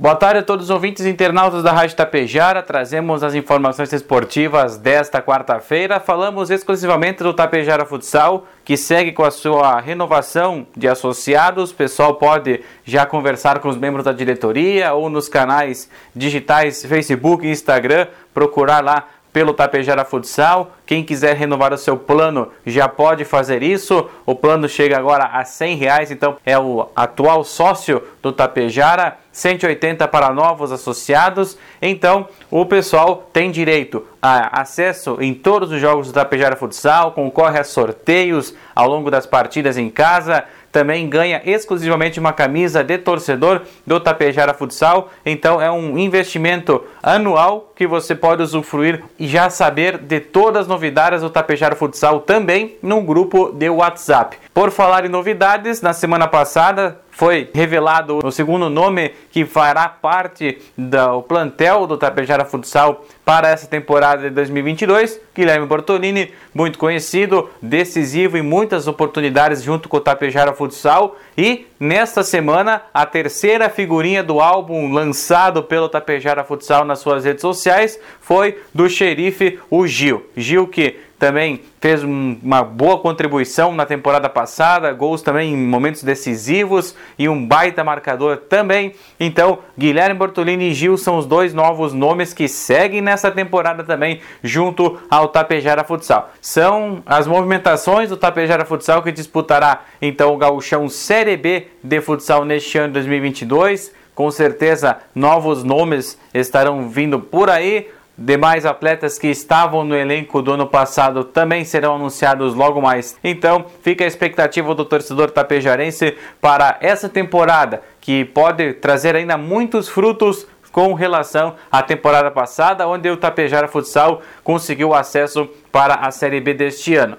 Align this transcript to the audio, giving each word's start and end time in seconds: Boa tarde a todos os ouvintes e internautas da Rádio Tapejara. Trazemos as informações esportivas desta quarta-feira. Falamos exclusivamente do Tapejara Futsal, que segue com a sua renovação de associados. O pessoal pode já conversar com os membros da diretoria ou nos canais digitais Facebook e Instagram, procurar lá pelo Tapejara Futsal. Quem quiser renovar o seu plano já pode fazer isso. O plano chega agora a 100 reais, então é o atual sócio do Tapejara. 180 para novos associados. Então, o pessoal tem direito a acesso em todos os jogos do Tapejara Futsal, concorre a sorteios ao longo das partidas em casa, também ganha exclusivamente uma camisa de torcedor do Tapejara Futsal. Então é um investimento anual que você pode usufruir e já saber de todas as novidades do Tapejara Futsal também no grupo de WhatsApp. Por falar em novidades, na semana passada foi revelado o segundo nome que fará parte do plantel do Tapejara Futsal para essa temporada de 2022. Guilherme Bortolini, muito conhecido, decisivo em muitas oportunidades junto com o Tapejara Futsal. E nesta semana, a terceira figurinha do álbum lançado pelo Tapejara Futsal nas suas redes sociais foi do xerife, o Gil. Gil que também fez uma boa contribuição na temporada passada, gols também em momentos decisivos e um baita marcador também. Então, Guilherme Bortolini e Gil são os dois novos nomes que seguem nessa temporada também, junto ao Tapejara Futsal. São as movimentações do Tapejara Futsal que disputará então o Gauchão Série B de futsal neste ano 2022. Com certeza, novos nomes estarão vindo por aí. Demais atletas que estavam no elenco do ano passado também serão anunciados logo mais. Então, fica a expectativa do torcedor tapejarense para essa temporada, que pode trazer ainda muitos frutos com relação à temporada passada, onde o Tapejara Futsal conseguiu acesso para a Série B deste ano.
Boa 0.00 0.14
tarde 0.14 0.38
a 0.38 0.42
todos 0.44 0.66
os 0.66 0.70
ouvintes 0.70 1.04
e 1.04 1.10
internautas 1.10 1.64
da 1.64 1.72
Rádio 1.72 1.96
Tapejara. 1.96 2.62
Trazemos 2.62 3.24
as 3.24 3.34
informações 3.34 3.92
esportivas 3.92 4.78
desta 4.78 5.20
quarta-feira. 5.20 5.98
Falamos 5.98 6.50
exclusivamente 6.50 7.20
do 7.24 7.34
Tapejara 7.34 7.84
Futsal, 7.84 8.46
que 8.64 8.76
segue 8.76 9.10
com 9.10 9.24
a 9.24 9.32
sua 9.32 9.80
renovação 9.80 10.64
de 10.76 10.86
associados. 10.86 11.72
O 11.72 11.74
pessoal 11.74 12.14
pode 12.14 12.60
já 12.84 13.04
conversar 13.04 13.58
com 13.58 13.68
os 13.68 13.76
membros 13.76 14.04
da 14.04 14.12
diretoria 14.12 14.94
ou 14.94 15.10
nos 15.10 15.28
canais 15.28 15.90
digitais 16.14 16.84
Facebook 16.84 17.44
e 17.44 17.50
Instagram, 17.50 18.06
procurar 18.32 18.84
lá 18.84 19.04
pelo 19.32 19.52
Tapejara 19.52 20.04
Futsal. 20.04 20.72
Quem 20.86 21.04
quiser 21.04 21.36
renovar 21.36 21.72
o 21.72 21.78
seu 21.78 21.96
plano 21.96 22.48
já 22.66 22.88
pode 22.88 23.24
fazer 23.24 23.62
isso. 23.62 24.08
O 24.24 24.34
plano 24.34 24.68
chega 24.68 24.98
agora 24.98 25.26
a 25.26 25.44
100 25.44 25.76
reais, 25.76 26.10
então 26.10 26.36
é 26.44 26.58
o 26.58 26.88
atual 26.96 27.44
sócio 27.44 28.02
do 28.30 28.36
Tapejara. 28.36 29.16
180 29.38 30.06
para 30.08 30.32
novos 30.32 30.72
associados. 30.72 31.56
Então, 31.80 32.28
o 32.50 32.66
pessoal 32.66 33.28
tem 33.32 33.50
direito 33.50 34.04
a 34.20 34.60
acesso 34.60 35.16
em 35.20 35.32
todos 35.32 35.70
os 35.70 35.80
jogos 35.80 36.08
do 36.08 36.12
Tapejara 36.12 36.56
Futsal, 36.56 37.12
concorre 37.12 37.58
a 37.58 37.64
sorteios 37.64 38.52
ao 38.74 38.88
longo 38.88 39.10
das 39.10 39.26
partidas 39.26 39.78
em 39.78 39.88
casa, 39.88 40.44
também 40.72 41.08
ganha 41.08 41.40
exclusivamente 41.44 42.18
uma 42.18 42.32
camisa 42.32 42.82
de 42.82 42.98
torcedor 42.98 43.62
do 43.86 44.00
Tapejara 44.00 44.52
Futsal. 44.52 45.08
Então 45.24 45.62
é 45.62 45.70
um 45.70 45.96
investimento 45.96 46.84
anual 47.02 47.72
que 47.76 47.86
você 47.86 48.14
pode 48.14 48.42
usufruir 48.42 49.02
e 49.18 49.26
já 49.26 49.48
saber 49.48 49.98
de 49.98 50.20
todas 50.20 50.62
as 50.62 50.68
novidades 50.68 51.22
do 51.22 51.30
Tapejara 51.30 51.76
Futsal 51.76 52.20
também 52.20 52.76
no 52.82 53.00
grupo 53.00 53.52
de 53.52 53.70
WhatsApp. 53.70 54.36
Por 54.52 54.70
falar 54.70 55.06
em 55.06 55.08
novidades, 55.08 55.80
na 55.80 55.92
semana 55.92 56.26
passada 56.26 57.00
foi 57.10 57.50
revelado 57.52 58.20
o 58.24 58.30
segundo 58.30 58.70
nome 58.70 59.12
que 59.30 59.44
fará 59.44 59.88
parte 59.88 60.58
do 60.76 61.22
plantel 61.22 61.86
do 61.86 61.96
Tapejara 61.96 62.44
Futsal 62.44 63.04
para 63.24 63.48
essa 63.48 63.66
temporada 63.66 64.22
de 64.22 64.30
2022. 64.30 65.20
Guilherme 65.34 65.66
Bortolini, 65.66 66.32
muito 66.54 66.78
conhecido, 66.78 67.50
decisivo 67.60 68.36
em 68.38 68.42
muitas 68.42 68.86
oportunidades 68.86 69.62
junto 69.62 69.88
com 69.88 69.96
o 69.96 70.00
Tapejara 70.00 70.52
Futsal. 70.52 71.16
E 71.36 71.66
nesta 71.78 72.22
semana, 72.22 72.82
a 72.94 73.04
terceira 73.04 73.68
figurinha 73.68 74.22
do 74.22 74.40
álbum 74.40 74.92
lançado 74.92 75.62
pelo 75.62 75.88
Tapejara 75.88 76.44
Futsal 76.44 76.84
nas 76.84 77.00
suas 77.00 77.24
redes 77.24 77.42
sociais 77.42 77.98
foi 78.20 78.58
do 78.72 78.88
xerife, 78.88 79.58
o 79.68 79.86
Gil. 79.86 80.24
Gil 80.36 80.66
que 80.68 80.96
também 81.18 81.60
fez 81.80 82.02
uma 82.02 82.62
boa 82.62 82.98
contribuição 82.98 83.74
na 83.74 83.84
temporada 83.84 84.28
passada, 84.28 84.92
gols 84.92 85.20
também 85.20 85.52
em 85.52 85.56
momentos 85.56 86.02
decisivos 86.02 86.94
e 87.18 87.28
um 87.28 87.44
baita 87.44 87.82
marcador 87.82 88.36
também. 88.36 88.94
Então, 89.18 89.58
Guilherme 89.76 90.18
Bortolini 90.18 90.70
e 90.70 90.74
Gil 90.74 90.96
são 90.96 91.18
os 91.18 91.26
dois 91.26 91.52
novos 91.52 91.92
nomes 91.92 92.32
que 92.32 92.46
seguem 92.48 93.00
nessa 93.00 93.30
temporada 93.30 93.82
também, 93.82 94.20
junto 94.42 94.98
ao 95.10 95.28
Tapejara 95.28 95.84
Futsal. 95.84 96.30
São 96.40 97.02
as 97.04 97.26
movimentações 97.26 98.08
do 98.08 98.16
Tapejara 98.16 98.64
Futsal 98.64 99.02
que 99.02 99.12
disputará 99.12 99.82
então 100.00 100.32
o 100.32 100.38
Gauchão 100.38 100.88
Série 100.88 101.36
B 101.36 101.66
de 101.82 102.00
futsal 102.00 102.44
neste 102.44 102.78
ano 102.78 102.92
2022. 102.92 103.92
Com 104.14 104.30
certeza, 104.30 104.98
novos 105.14 105.62
nomes 105.62 106.18
estarão 106.34 106.88
vindo 106.88 107.20
por 107.20 107.48
aí. 107.48 107.88
Demais 108.20 108.66
atletas 108.66 109.16
que 109.16 109.28
estavam 109.28 109.84
no 109.84 109.94
elenco 109.94 110.42
do 110.42 110.54
ano 110.54 110.66
passado 110.66 111.22
também 111.22 111.64
serão 111.64 111.94
anunciados 111.94 112.52
logo 112.52 112.82
mais. 112.82 113.16
Então, 113.22 113.64
fica 113.80 114.02
a 114.02 114.08
expectativa 114.08 114.74
do 114.74 114.84
torcedor 114.84 115.30
tapejarense 115.30 116.16
para 116.40 116.78
essa 116.80 117.08
temporada, 117.08 117.80
que 118.00 118.24
pode 118.24 118.72
trazer 118.72 119.14
ainda 119.14 119.38
muitos 119.38 119.88
frutos 119.88 120.48
com 120.72 120.94
relação 120.94 121.54
à 121.70 121.80
temporada 121.80 122.28
passada, 122.28 122.88
onde 122.88 123.08
o 123.08 123.16
Tapejara 123.16 123.68
Futsal 123.68 124.20
conseguiu 124.42 124.94
acesso 124.94 125.48
para 125.70 125.94
a 125.94 126.10
Série 126.10 126.40
B 126.40 126.54
deste 126.54 126.96
ano. 126.96 127.18